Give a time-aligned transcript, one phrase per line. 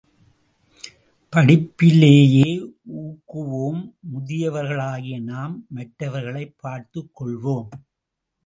[1.35, 2.73] படிப்பிலேயே
[2.93, 7.67] ஊக்குவோம் முதியவர்களாகிய நாம் மற்றவற்றைப் பார்த்துக்கொள்வோம்.